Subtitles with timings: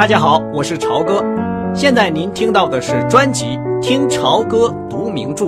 [0.00, 1.22] 大家好，我是朝哥。
[1.74, 3.44] 现在您听到的是专辑
[3.82, 5.44] 《听朝歌读名著》，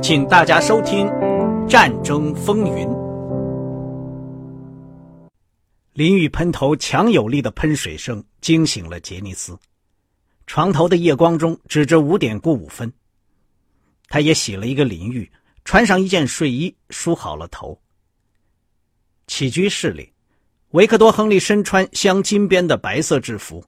[0.00, 1.04] 请大家收听
[1.66, 2.86] 《战争风云》。
[5.94, 9.58] 淋浴喷头强有力的喷水声惊醒了杰尼斯。
[10.46, 12.92] 床头的夜光中指着五点过五分。
[14.06, 15.28] 他也洗了一个淋浴，
[15.64, 17.76] 穿上一件睡衣，梳好了头。
[19.26, 20.12] 起居室里，
[20.70, 23.64] 维克多·亨利身穿镶金边的白色制服，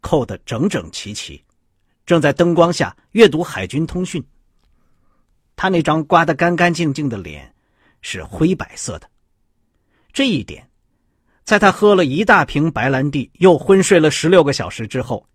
[0.00, 1.44] 扣得整整齐齐，
[2.06, 4.24] 正在灯光下阅读海军通讯。
[5.56, 7.52] 他那张刮得干干净净的脸
[8.00, 9.10] 是灰白色的，
[10.12, 10.70] 这一点，
[11.44, 15.28] 在他喝了一大瓶白兰地又昏睡了十六个小时之后，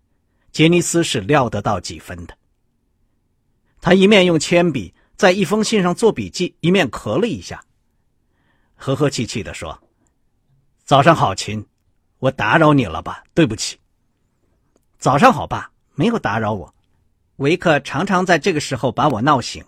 [0.50, 2.34] 杰尼斯是料得到几分的。
[3.82, 7.62] 他一面用铅笔在一封信上做笔记，一面咳了一下，
[8.74, 9.78] 和和气气地说
[10.84, 11.66] ：“早上好，亲，
[12.18, 13.22] 我打扰你了吧？
[13.34, 13.76] 对不起。
[15.04, 16.74] ”“早上好，爸，没有打扰我。”
[17.36, 19.62] 维克常常在这个时候把我闹醒。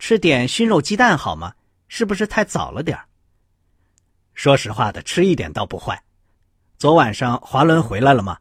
[0.00, 1.54] 吃点熏肉鸡蛋好吗？
[1.86, 2.98] 是不是太早了点
[4.34, 6.02] 说实话的，吃一点倒不坏。
[6.78, 8.38] 昨晚上华伦回来了吗？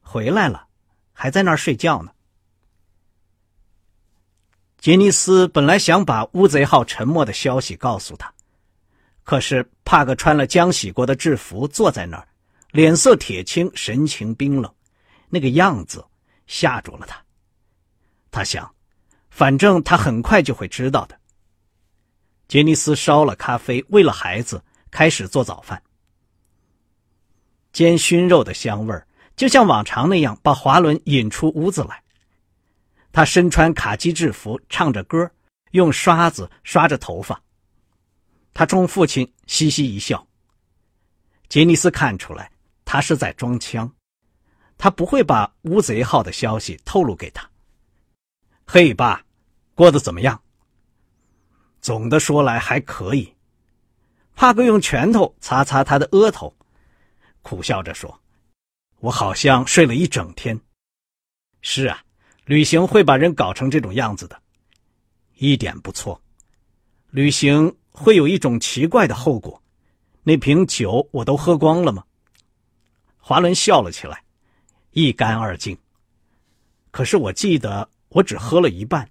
[0.00, 0.66] 回来了，
[1.12, 2.10] 还在那儿睡觉呢。
[4.78, 8.34] 杰尼斯本来想把乌贼号沉没的消息告诉他，
[9.22, 12.26] 可是帕克穿了浆洗过的制服坐在那儿，
[12.72, 14.74] 脸色铁青，神情冰冷，
[15.32, 16.04] 那个样子
[16.46, 17.24] 吓住了他。
[18.30, 18.70] 他想，
[19.30, 21.18] 反正他很快就会知道的。
[22.48, 25.82] 杰尼斯烧了咖啡，为了孩子开始做早饭。
[27.72, 29.02] 煎熏肉的香味
[29.34, 32.02] 就像往常那样把华伦引出屋子来。
[33.10, 35.30] 他身穿卡其制服，唱着歌，
[35.70, 37.40] 用刷子刷着头发。
[38.52, 40.26] 他冲父亲嘻嘻一笑。
[41.48, 42.52] 杰尼斯看出来，
[42.84, 43.90] 他是在装腔，
[44.82, 47.48] 他不会把乌贼号的消息透露给他。
[48.66, 49.24] 嘿，爸，
[49.76, 50.42] 过得怎么样？
[51.80, 53.32] 总的说来还可以。
[54.34, 56.52] 帕克用拳头擦擦他的额头，
[57.42, 58.20] 苦笑着说
[58.98, 60.60] ：“我好像睡了一整天。”
[61.62, 62.02] 是啊。
[62.46, 64.42] 旅行会把人搞成这种样子的，
[65.36, 66.20] 一点不错。
[67.10, 69.62] 旅行会有一种奇怪的后果。
[70.24, 72.02] 那瓶酒我都喝光了吗？
[73.18, 74.24] 华伦笑了起来，
[74.92, 75.76] 一干二净。
[76.90, 79.08] 可是我记得我只喝了一半。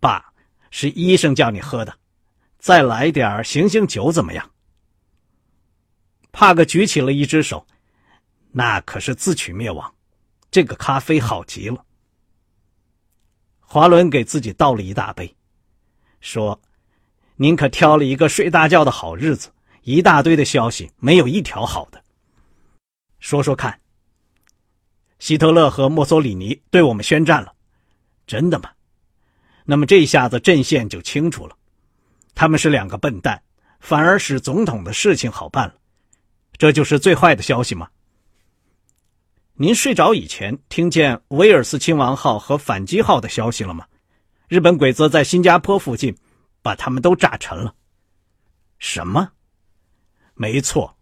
[0.00, 0.32] 爸，
[0.70, 1.96] 是医生叫你喝的，
[2.58, 4.50] 再来点醒醒酒怎么样？
[6.32, 7.66] 帕克举起了一只手，
[8.50, 9.94] 那可是自取灭亡。
[10.50, 11.84] 这个咖啡好极了。
[13.60, 15.34] 华伦给自己倒了一大杯，
[16.20, 16.60] 说
[17.36, 19.50] ：“您可挑了一个睡大觉的好日子，
[19.82, 22.02] 一大堆的消息，没有一条好的。
[23.18, 23.80] 说说看，
[25.24, 27.54] 希特勒和墨索里尼对我们宣战了，
[28.26, 28.68] 真的吗？
[29.64, 31.56] 那么这一下子阵线就清楚了，
[32.34, 33.42] 他们是两个笨蛋，
[33.80, 35.76] 反而使总统的事情好办了，
[36.58, 37.88] 这就是最坏的消息吗？”
[39.56, 43.86] 您睡着以前听见威尔斯亲王号和反击号的消息了吗？
[44.46, 46.14] 日本鬼子在新加坡附近
[46.60, 47.74] 把他们都炸沉了。
[48.78, 49.30] 什么？
[50.34, 50.98] 没错，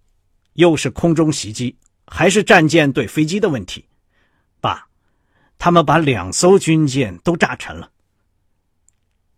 [0.52, 3.84] 又是空中袭击，还是战舰对飞机的问题。
[4.62, 4.86] 爸，
[5.58, 7.90] 他们把两艘军舰都炸沉了。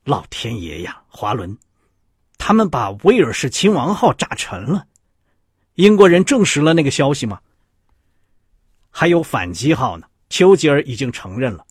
[0.04, 1.56] 老天爷呀，华伦，
[2.36, 4.86] 他们把威尔士亲王号炸沉了。
[5.76, 7.40] 英国人证实了那个消息吗？
[8.90, 11.64] 还有反击号呢，丘吉尔已经承认了，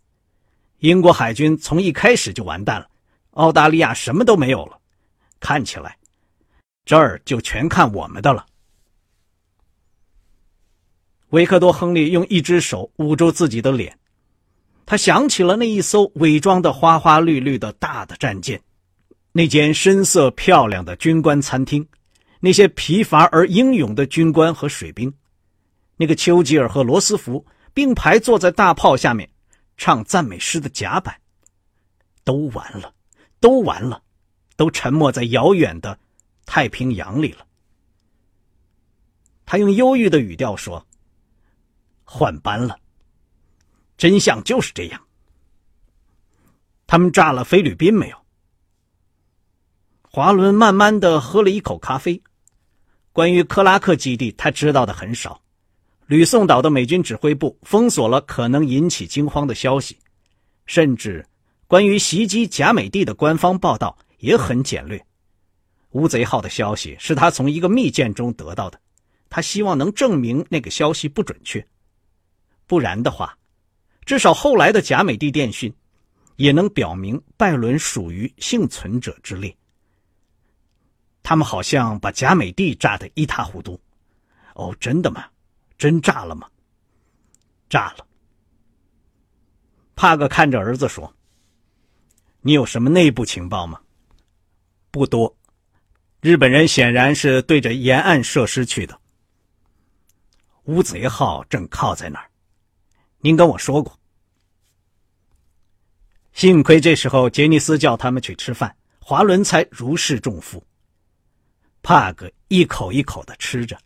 [0.79, 2.89] 英国海军从一开始就完蛋了，
[3.31, 4.79] 澳大利亚什么都没有了，
[5.39, 5.95] 看起来，
[6.85, 8.45] 这儿就全看我们的了。
[11.33, 13.97] 维克多·亨利用一只手捂住自己的脸，
[14.85, 18.61] 他想起了那一艘伪装的花花绿绿的大的战舰，
[19.31, 21.87] 那间深色漂亮的军官餐厅，
[22.39, 25.11] 那些疲乏而英勇的军官和水兵。
[25.97, 27.43] 那个丘吉尔和罗斯福
[27.73, 29.27] 并排坐在大炮下面，
[29.75, 31.15] 唱赞美诗的甲板，
[32.23, 32.93] 都完了，
[33.39, 34.03] 都完了，
[34.55, 35.97] 都沉没在遥远的
[36.45, 37.43] 太平洋里了。
[39.47, 40.85] 他用忧郁的语调说
[42.15, 42.77] ：“换班了，
[43.97, 45.01] 真相就是这样。
[46.85, 48.17] 他们炸了菲律宾没有？”
[50.07, 52.21] 华伦慢慢的喝了一口咖啡，
[53.11, 55.41] 关于克拉克基地，他知道的很少。
[56.05, 59.97] 吕宋岛的美军指挥部封锁了可能引起惊慌的消息，
[60.67, 61.25] 甚至
[61.65, 65.03] 关于袭击贾美蒂的官方报道也很简略。
[65.93, 68.79] 乌贼号的消息是他从一个密件中得到的，
[69.31, 71.65] 他希望能证明那个消息不准确。
[72.65, 73.37] 不然的话，
[74.05, 75.73] 至少后来的贾美帝电讯
[76.35, 79.55] 也能表明拜伦属于幸存者之列。
[81.21, 83.79] 他们好像把贾美帝炸得一塌糊涂。
[84.55, 85.25] 哦，真的吗？
[85.77, 86.47] 真炸了吗？
[87.69, 88.05] 炸了。
[89.95, 91.15] 帕克看着儿子说
[92.41, 93.79] ：“你有什么内部情报吗？”
[94.91, 95.35] 不多。
[96.21, 98.99] 日本人显然是对着沿岸设施去的。
[100.65, 102.29] 乌贼号正靠在那儿。
[103.25, 103.97] 您跟我说过。
[106.33, 110.61] 幸亏这时候杰尼斯叫他们去吃饭，华伦才如释重负。
[111.81, 113.79] 帕克一口一口的吃着，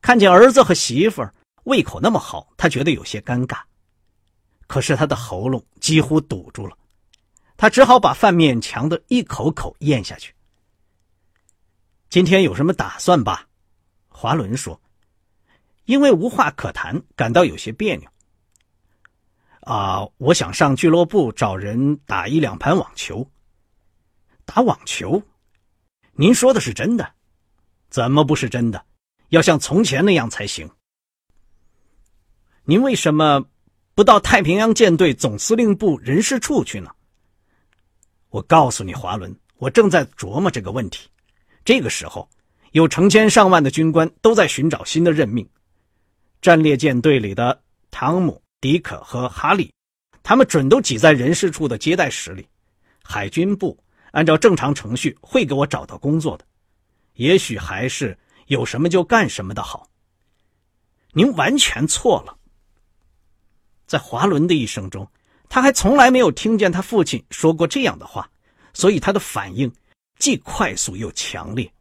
[0.00, 1.34] 看见儿子和媳妇儿
[1.64, 3.58] 胃口那么好，他觉得有些尴尬。
[4.68, 6.78] 可是他的喉咙几乎堵住了，
[7.56, 10.32] 他只好把饭勉强的一口口咽下去。
[12.08, 13.48] 今天有什么打算吧？
[14.06, 14.80] 华伦说
[15.86, 18.08] ：“因为无话可谈，感到有些别扭。”
[19.68, 23.30] 啊，我想上俱乐部找人打一两盘网球。
[24.46, 25.22] 打网球？
[26.12, 27.06] 您说的是真的？
[27.90, 28.82] 怎么不是真的？
[29.28, 30.66] 要像从前那样才行。
[32.64, 33.44] 您为什么
[33.94, 36.90] 不到太平洋舰队总司令部人事处去呢？
[38.30, 41.10] 我告诉你，华伦，我正在琢磨这个问题。
[41.62, 42.26] 这个时候，
[42.72, 45.46] 有成千上万的军官都在寻找新的任命。
[46.40, 47.60] 战列舰队里的
[47.90, 49.72] 汤姆、迪克和哈利，
[50.22, 52.46] 他们准都挤在人事处的接待室里。
[53.02, 53.78] 海军部
[54.12, 56.44] 按照正常程序会给我找到工作的。
[57.14, 58.16] 也许还是
[58.46, 59.88] 有什么就干什么的好。
[61.12, 62.36] 您完全错了。
[63.86, 65.10] 在华伦的一生中，
[65.48, 68.30] 他还从来没有听见他父亲说过这样的话，
[68.72, 69.72] 所以他的反应。
[70.18, 71.72] 既快速又强烈。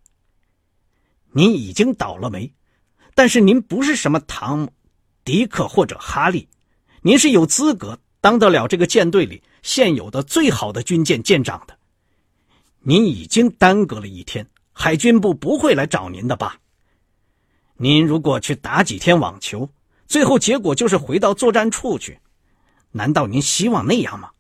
[1.32, 2.54] 您已经倒了霉，
[3.16, 4.72] 但是您不是什么汤姆、
[5.24, 6.48] 迪克或者哈利，
[7.02, 11.78] 您是有资格当得了这个舰队里现有的最好的军舰舰长的。
[12.80, 16.60] 您已经耽搁了一天，海军部不会来找您的吧？
[17.76, 19.70] 您如果去打几天网球，
[20.08, 22.20] 最后结果就是回到作战处去，
[22.92, 24.32] 难道您希望那样吗？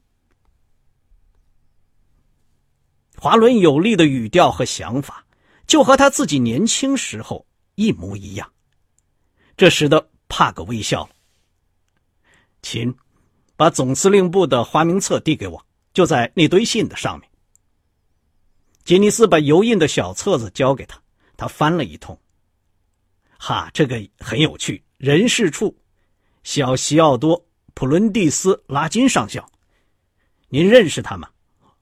[3.17, 5.25] 华伦有力的语调和想法，
[5.67, 7.45] 就和他自己年轻时候
[7.75, 8.51] 一模一样，
[9.55, 11.07] 这使得帕格微笑。
[12.69, 12.93] 亲，
[13.55, 17.29] 把总司令部的花名册递给我，就在那堆信的上面。
[18.83, 21.01] 杰尼斯把油印的小册子交给他，
[21.37, 22.19] 他翻了一通。
[23.37, 24.83] 哈，这个很有趣。
[24.97, 25.73] 人事处，
[26.43, 27.39] 小西奥多·
[27.73, 29.49] 普伦蒂斯·拉金上校，
[30.49, 31.29] 您认识他吗？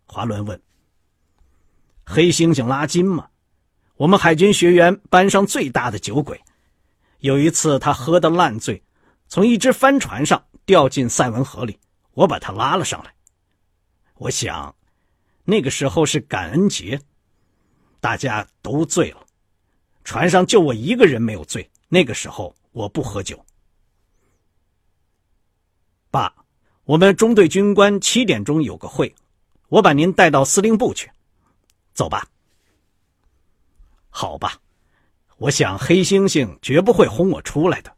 [0.06, 0.62] 华伦问。
[2.06, 3.28] 黑猩猩拉金吗，
[3.96, 6.40] 我们海军学员班上最大的酒鬼。
[7.22, 8.84] 有一次他喝得烂醉，
[9.28, 11.80] 从一只帆船上掉进塞文河里，
[12.14, 13.14] 我把他拉了上来。
[14.16, 14.76] 我想，
[15.44, 17.00] 那个时候是感恩节，
[18.00, 19.26] 大家都醉了，
[20.04, 21.70] 船上就我一个人没有醉。
[21.88, 23.46] 那个时候我不喝酒。
[26.10, 26.34] 爸，
[26.84, 29.14] 我们中队军官七点钟有个会，
[29.68, 31.12] 我把您带到司令部去。
[31.94, 32.28] 走吧，
[34.10, 34.60] 好吧，
[35.38, 37.95] 我想黑猩猩绝不会轰我出来的。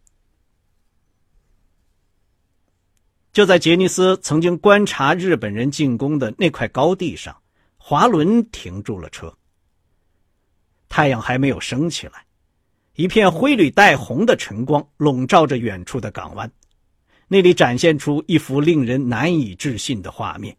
[3.37, 7.37] 就在杰尼斯曾经观察日本人进攻的那块高地上，
[7.77, 9.31] 华伦停住了车。
[10.89, 12.25] 太阳还没有升起来，
[12.95, 16.51] 一片灰里带红的晨光笼罩着远处的港湾，
[17.27, 20.57] 那里展现出一幅令人难以置信的画面。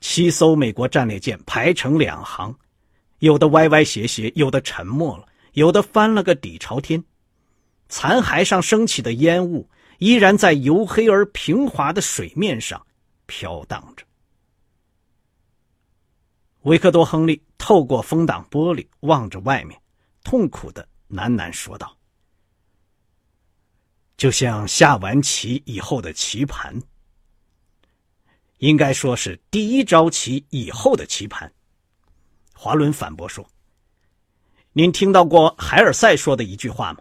[0.00, 2.56] 七艘美国战列舰排成两行，
[3.18, 7.02] 有的歪歪斜斜，有的沉没了，有的翻了个底朝天。
[7.88, 9.68] 残骸上升起的烟雾
[10.02, 12.84] 依然在黝黑而平滑的水面上
[13.26, 14.04] 飘荡着。
[16.62, 19.80] 维克多·亨利透过风挡玻璃望着外面，
[20.24, 21.96] 痛苦的喃喃说道
[24.18, 26.76] ：“就像下完棋以后的棋盘。”
[28.58, 31.52] 应该说是第一招棋以后的棋盘。
[32.52, 33.48] 华伦反驳说
[34.74, 36.98] ：“您听到过海尔赛说的一句话吗？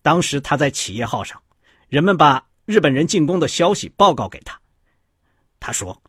[0.00, 1.42] 当时他在企业号上，
[1.88, 4.60] 人们把日本人进攻的消息报告给他。
[5.60, 6.02] 他说：‘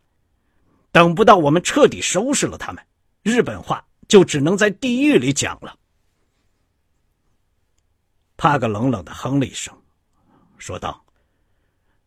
[0.91, 2.85] 等不到我们彻底收拾了他们，
[3.23, 5.77] 日本话就只能在地狱里讲了。’”
[8.37, 9.75] 帕格冷冷的哼了一声，
[10.57, 11.03] 说道：“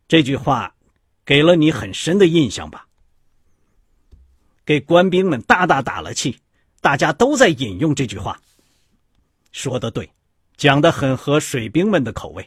[0.07, 0.73] 这句话。”
[1.25, 2.85] 给了你很深的印象吧？
[4.65, 6.37] 给官兵们大大打了气，
[6.81, 8.41] 大家都在引用这句话。
[9.53, 10.11] 说的对，
[10.57, 12.45] 讲的很合水兵们的口味。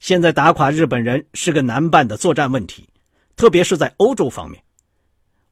[0.00, 2.88] 现在打垮日本人是个难办的作战问题，
[3.36, 4.60] 特别是在欧洲方面，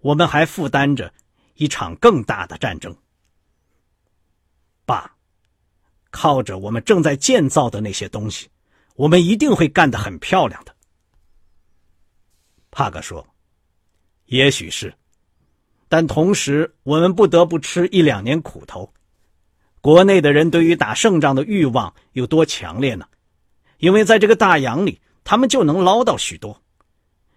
[0.00, 1.12] 我们还负担着
[1.54, 2.96] 一场更大的战争。
[4.86, 5.14] 爸，
[6.10, 8.48] 靠着我们正在建造的那些东西，
[8.96, 10.74] 我们一定会干得很漂亮的。
[12.70, 13.26] 帕克说
[14.26, 14.92] ：“也许是。”
[15.90, 18.90] 但同时，我们不得不吃一两年苦头。
[19.82, 23.06] 国内的人对于打胜仗的欲望有多强烈呢？
[23.78, 26.62] 因为在这个大洋里，他们就能捞到许多。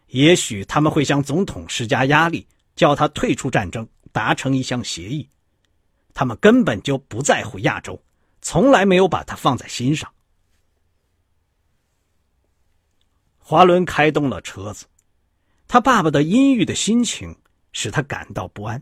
[0.07, 2.45] 也许他们会向总统施加压力，
[2.75, 5.27] 叫他退出战争，达成一项协议。
[6.13, 8.01] 他们根本就不在乎亚洲，
[8.41, 10.11] 从来没有把它放在心上。
[13.37, 14.85] 华伦开动了车子，
[15.67, 17.35] 他爸爸的阴郁的心情。
[17.73, 18.81] 使他感到不安。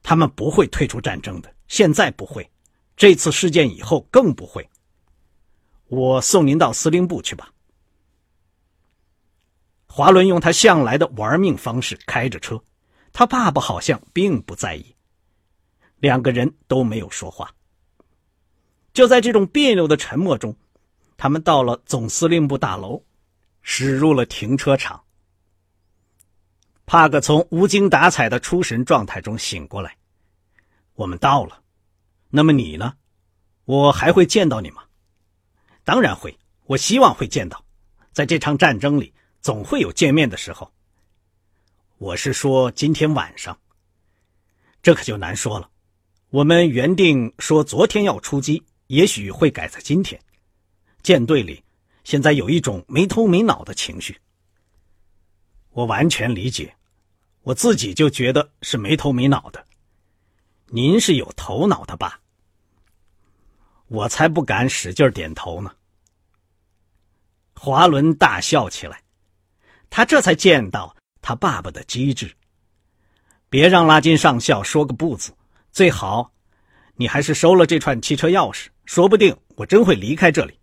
[0.00, 2.48] 他们不会退出战争的，现在不会，
[2.96, 4.64] 这次事件以后更不会。
[5.90, 7.52] 我送您到司令部去吧。
[9.86, 12.62] 华伦用他向来的玩命方式开着车，
[13.12, 14.94] 他爸爸好像并不在意。
[15.96, 17.52] 两个人都没有说话。
[18.92, 20.56] 就在这种别扭的沉默中，
[21.16, 23.02] 他们到了总司令部大楼，
[23.60, 25.02] 驶入了停车场。
[26.86, 29.96] 帕克从无精打采的出神状态中醒过来。
[30.94, 31.60] 我们到了，
[32.28, 32.94] 那么你呢？
[33.64, 34.84] 我还会见到你吗？
[35.90, 37.64] 当然会，我希望会见到。
[38.12, 40.72] 在这场战争里，总会有见面的时候。
[41.98, 43.58] 我是说今天晚上。
[44.84, 45.68] 这可就难说了。
[46.28, 50.22] 我们原定说昨天要出击，也许会改在今天。
[51.02, 51.60] 舰队里
[52.04, 54.16] 现在有一种没头没脑的情绪。
[55.70, 56.72] 我完全理解。
[57.42, 59.66] 我自己就觉得是没头没脑的，
[60.66, 62.20] 您是有头脑的吧？
[63.88, 65.74] 我才不敢使劲点头呢。
[67.62, 69.02] 华伦大笑起来，
[69.90, 72.34] 他这才见到他爸爸的机智。
[73.50, 75.30] 别让拉金上校说个不字，
[75.70, 76.32] 最好
[76.94, 80.58] 你还是收了这串汽车钥匙，说不定我真会离开这里。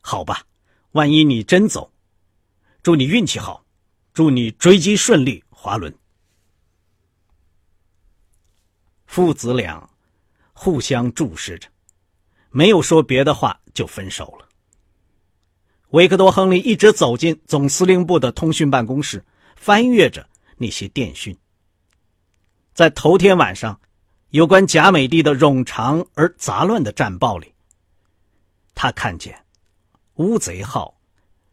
[0.00, 0.46] 好吧，
[0.92, 1.92] 万一你真走，
[2.84, 3.64] 祝你运气好，
[4.14, 5.42] 祝你追击顺利。
[5.50, 5.92] 华伦
[9.06, 9.90] 父子俩
[10.52, 11.68] 互相注视着，
[12.50, 14.48] 没有说别的话，就分手了。
[15.92, 19.22] 维克多·亨利一直走进总司令部的通讯办公室，
[19.56, 21.36] 翻阅着那些电讯。
[22.72, 23.78] 在头天晚上，
[24.30, 27.52] 有关贾美帝的冗长而杂乱的战报里，
[28.74, 29.38] 他看见
[30.16, 30.98] “乌贼号”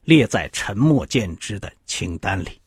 [0.03, 2.61] 列在沉默见之的清单里。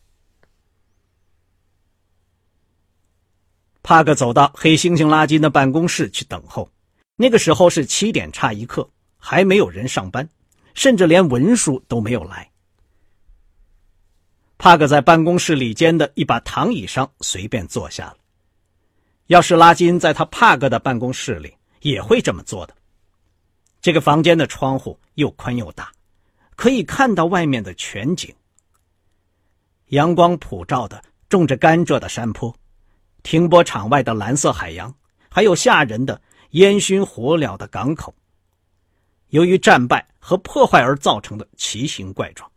[3.82, 6.70] 帕克走到黑猩猩拉金的办公室去等候。
[7.16, 8.86] 那个时候是七点差一刻，
[9.16, 10.28] 还没有人上班，
[10.74, 12.50] 甚至连文书都没有来。
[14.58, 18.16] 帕克在办公室里间的一把躺椅上随便坐下了。
[19.26, 22.76] 要是拉金在他帕克的办公室里，也会这么做的。
[23.80, 25.90] 这个房间的窗户又宽又大，
[26.54, 28.32] 可以看到外面的全景。
[29.88, 32.54] 阳光普照的种着甘蔗的山坡。
[33.24, 34.92] 停泊场外的蓝色海洋，
[35.30, 38.12] 还有吓人的烟熏火燎的港口，
[39.28, 42.48] 由于战败和破坏而造成的奇形怪状。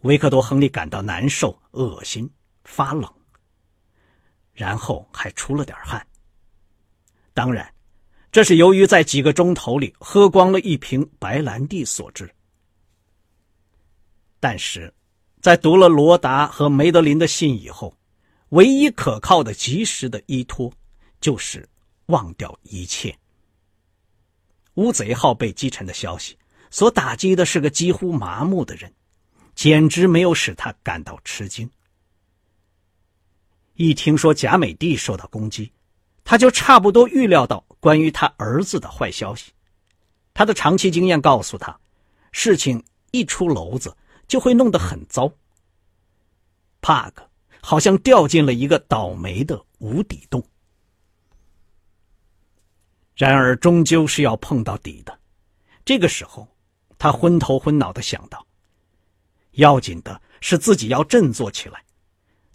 [0.00, 2.28] 维克多·亨利感到难受、恶心、
[2.64, 3.08] 发冷，
[4.52, 6.04] 然后还出了点汗。
[7.32, 7.72] 当然，
[8.32, 12.28] 这是由于在几个钟头里喝光了一瓶白兰地所致。
[14.40, 14.92] 但是，
[15.40, 17.96] 在读了罗达和梅德林的信以后，
[18.48, 20.72] 唯一可靠的、及时的依托，
[21.20, 21.68] 就是
[22.06, 23.16] 忘掉一切。
[24.74, 26.36] 乌贼号被击沉的消息，
[26.70, 28.92] 所打击的是个几乎麻木的人，
[29.54, 31.70] 简直没有使他感到吃惊。
[33.74, 35.72] 一听说贾美帝受到攻击，
[36.24, 39.52] 他就差不多预料到关于他儿子的坏消息。
[40.34, 41.78] 他的长期经验告诉他，
[42.32, 43.96] 事情一出篓子
[44.28, 45.32] 就会弄得很糟。
[46.80, 47.26] 帕克。
[47.62, 50.42] 好像掉进了一个倒霉的无底洞，
[53.20, 55.18] 然而终究是要碰到底的。
[55.84, 56.48] 这个时候，
[56.96, 58.46] 他昏头昏脑的想到，
[59.50, 61.84] 要紧的是自己要振作起来。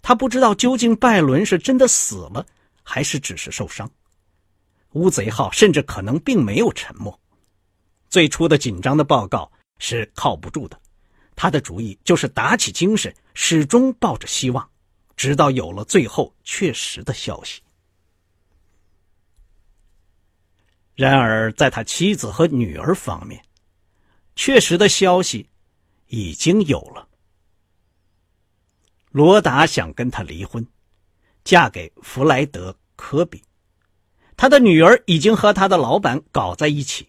[0.02, 2.44] 他不知道究竟拜伦是真的死了，
[2.82, 3.88] 还是只是受伤。
[4.94, 7.16] 乌贼号甚至可能并没有沉没。
[8.08, 10.76] 最初的紧张的报告是靠不住的。
[11.36, 14.68] 他的主意就是打起精神，始终抱着希望。
[15.16, 17.62] 直到有了最后确实的消息，
[20.96, 23.44] 然而，在他妻子和女儿方面，
[24.34, 25.46] 确实的消息
[26.06, 27.06] 已经有了。
[29.10, 30.66] 罗达想跟他离婚，
[31.44, 33.42] 嫁给弗莱德·科比。
[34.38, 37.06] 他的女儿已经和他的老板搞在一起，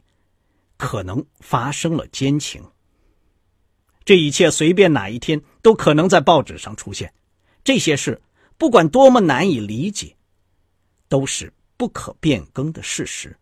[0.75, 2.62] 可能发生了奸情。
[4.03, 7.13] 这一切随便哪一天都可能在报纸上出现。
[7.63, 8.22] 这些事
[8.58, 10.17] 不管多么难以理解，
[11.08, 13.38] 都是不可变更的事实。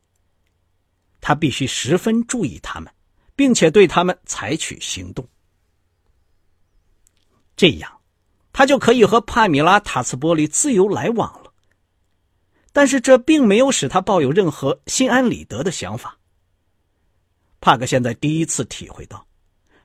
[1.27, 2.93] 他必须十分注意他们，
[3.35, 5.27] 并且对他们采取行动。
[7.57, 7.99] 这样，
[8.53, 11.51] 他就可以和帕米拉·塔斯波利自由来往了。
[12.71, 16.19] 但是这并没有使他抱有任何心安理得的想法。
[17.59, 19.25] 帕克现在第一次体会到，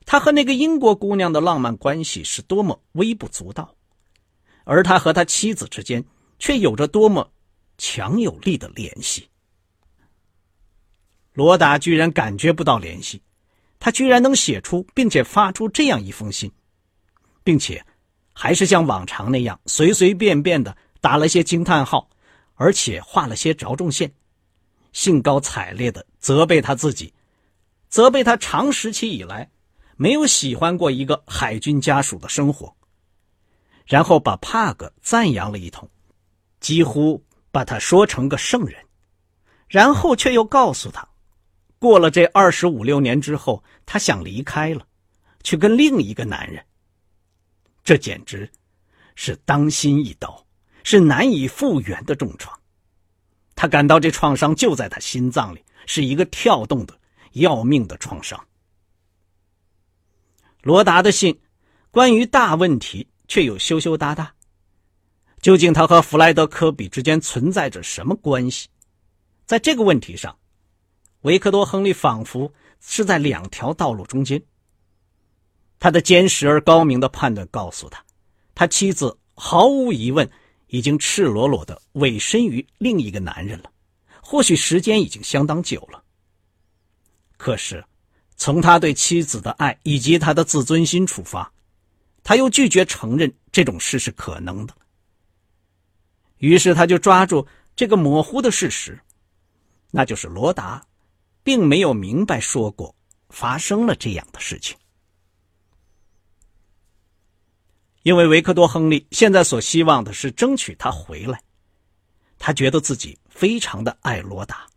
[0.05, 3.73] 他和那个英国姑娘的浪漫关系是多么微不足道，
[4.63, 6.05] 而他和他妻子之间
[6.37, 7.31] 却有着多么
[7.79, 9.27] 强有力的联系。
[11.33, 13.21] 罗达居然感觉不到联系，
[13.79, 16.51] 他居然能写出并且发出这样一封信，
[17.43, 17.85] 并且
[18.33, 22.09] 还是像往常那样随随便便的打了些惊叹号。
[22.55, 24.13] 而且画了些着重线，
[24.93, 27.11] 兴高采烈的责备他自己，
[27.89, 29.49] 责备他长时期以来
[29.95, 32.71] 没有喜欢过一个海军家属的生活，
[33.87, 35.89] 然后把帕格赞扬了一通，
[36.59, 38.79] 几乎把他说成个圣人，
[39.67, 41.07] 然后却又告诉他，
[41.81, 44.85] 过了这二十五六年之后，他想离开了，
[45.41, 46.63] 去跟另一个男人。
[47.83, 48.47] 这简直
[49.15, 50.45] 是当心一刀。
[50.83, 52.59] 是难以复原的重创，
[53.53, 56.99] 他感到这创伤就在他心脏里，是一个跳动的
[57.33, 58.47] 要命的创伤。
[60.63, 61.39] 罗达的信，
[61.91, 64.33] 关于大问题却又羞羞答答。
[65.39, 68.67] 究竟他和弗莱德·科比之间存在着什么关系？
[69.45, 70.35] 在这个问题上，
[71.21, 74.41] 维克多·亨利仿佛是在两条道路中间。
[75.79, 78.03] 他的坚实而高明的判断告诉他，
[78.53, 80.29] 他妻子毫无疑问。
[80.73, 83.69] 已经赤裸裸的委身于另一个男人了，
[84.21, 86.01] 或许时间已经相当久了。
[87.35, 87.83] 可是，
[88.37, 91.51] 从他对妻子的爱以及他的自尊心出发，
[92.23, 94.73] 他又拒绝承认这种事是可能的。
[96.37, 98.97] 于是，他就抓住这个模糊的事实，
[99.89, 100.81] 那就是罗达，
[101.43, 102.95] 并没有明白说过
[103.29, 104.77] 发生了这样的事情。
[108.03, 111.41] 因为维克多·亨利现在所希望的是争取他回来，
[112.39, 114.67] 他觉得自己非常的爱罗达，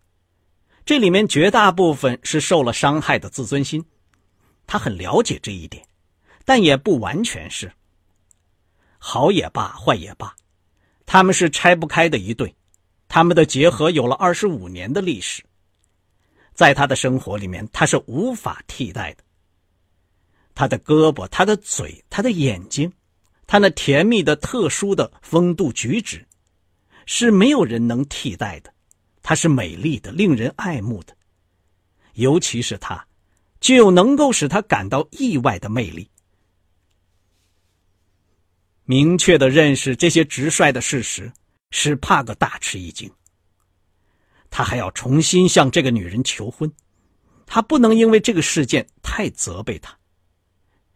[0.84, 3.82] 这里面绝大部分是受了伤害的自尊心，
[4.66, 5.86] 他很了解这一点，
[6.44, 7.72] 但也不完全是。
[8.98, 10.36] 好也罢，坏也罢，
[11.06, 12.54] 他们是拆不开的一对，
[13.08, 15.42] 他们的结合有了二十五年的历史，
[16.54, 19.24] 在他的生活里面，他是无法替代的。
[20.54, 22.92] 他的胳膊，他的嘴，他的眼睛。
[23.46, 26.26] 他那甜蜜的、特殊的风度举止，
[27.04, 28.72] 是没有人能替代的。
[29.22, 31.14] 他是美丽的、令人爱慕的，
[32.14, 33.06] 尤其是他，
[33.60, 36.08] 具有能够使他感到意外的魅力。
[38.84, 41.32] 明确的认识这些直率的事实，
[41.70, 43.10] 使帕格大吃一惊。
[44.56, 46.72] 他还要重新向这个女人求婚，
[47.44, 49.98] 他不能因为这个事件太责备她。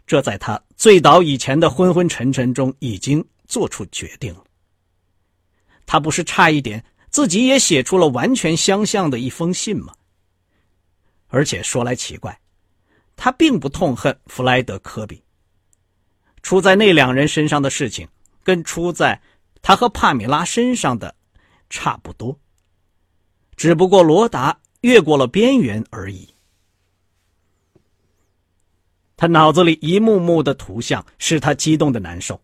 [0.06, 4.44] 这在他醉倒以前的昏昏沉沉中已经做出决定了。
[5.86, 9.92] 他不是差一点自己也写出了完全相像的一封信吗？
[11.26, 12.40] 而且说来奇怪，
[13.16, 15.20] 他并不痛恨弗莱德·科比。
[16.44, 18.06] 出在那两人身上的事情，
[18.44, 19.20] 跟出在
[19.60, 21.12] 他和帕米拉身上的
[21.68, 22.38] 差不多，
[23.58, 26.32] 只不过罗达越过了边缘而已。
[29.16, 32.40] 他脑子里一幕幕的图像使他激动的难受，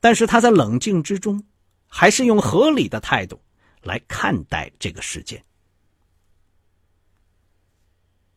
[0.00, 1.42] 但是他在冷静之中，
[1.88, 3.40] 还是用合理的态度
[3.82, 5.42] 来看待这个事件。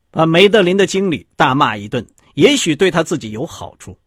[0.10, 4.00] 把梅德林的经理大骂一顿，也许对他自己有好处。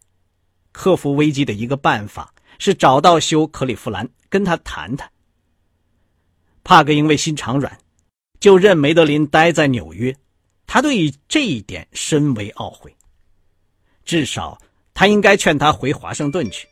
[0.73, 5.11] 克服危机的一个办法是找到休克里夫兰跟他谈谈。
[6.65, 7.79] 帕格因为心肠软，
[8.41, 10.15] 就任梅德林待在纽约，
[10.67, 12.95] 他对这一点深为懊悔。
[14.05, 14.61] 至少，
[14.95, 16.69] 他应该劝他回华盛顿去，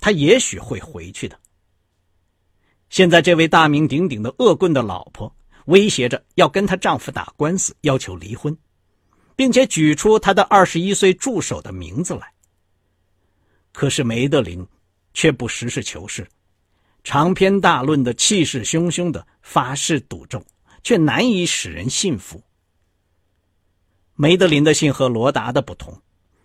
[0.00, 1.38] 他也许会回去的。
[2.88, 5.34] 现在，这位大名鼎鼎的恶棍的老婆
[5.66, 8.56] 威胁着要跟她丈夫打官司，要求离婚，
[9.34, 12.32] 并且举出他的二十一岁助手的名字来。
[13.72, 14.66] 可是梅德林
[15.14, 16.26] 却不实事求是，
[17.04, 20.44] 长篇大论的气势汹汹的发誓赌咒，
[20.82, 22.42] 却难以使人信服。
[24.14, 26.00] 梅德林的信和罗达的不同，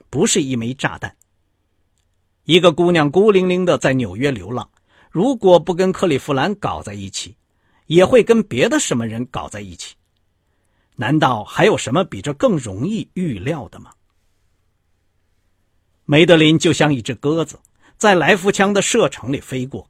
[0.10, 1.15] 不是一枚炸弹。
[2.45, 4.69] 一个姑娘孤零零的在纽约流浪，
[5.12, 7.36] 如果不跟克利夫兰搞在一起，
[7.88, 9.95] 也会跟别的什么人搞在一起。
[10.95, 13.91] 难道还有什么比这更容易预料的吗？
[16.06, 17.60] 梅德林就像一只鸽子，
[17.97, 19.89] 在来福枪的射程里飞过，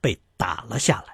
[0.00, 1.13] 被打了下来。